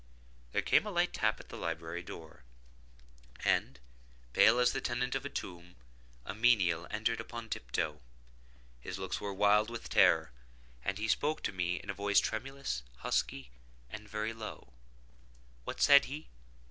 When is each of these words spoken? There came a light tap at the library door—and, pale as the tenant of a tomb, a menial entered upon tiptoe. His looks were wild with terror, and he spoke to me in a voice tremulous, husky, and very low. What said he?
There 0.51 0.63
came 0.63 0.87
a 0.87 0.89
light 0.89 1.13
tap 1.13 1.39
at 1.39 1.49
the 1.49 1.55
library 1.57 2.01
door—and, 2.01 3.79
pale 4.33 4.57
as 4.57 4.71
the 4.71 4.81
tenant 4.81 5.13
of 5.13 5.25
a 5.25 5.29
tomb, 5.29 5.75
a 6.25 6.33
menial 6.33 6.87
entered 6.89 7.19
upon 7.21 7.49
tiptoe. 7.49 8.01
His 8.79 8.97
looks 8.97 9.21
were 9.21 9.31
wild 9.31 9.69
with 9.69 9.89
terror, 9.89 10.31
and 10.83 10.97
he 10.97 11.07
spoke 11.07 11.43
to 11.43 11.51
me 11.51 11.75
in 11.79 11.91
a 11.91 11.93
voice 11.93 12.19
tremulous, 12.19 12.81
husky, 12.97 13.51
and 13.91 14.09
very 14.09 14.33
low. 14.33 14.73
What 15.65 15.79
said 15.79 16.05
he? 16.05 16.29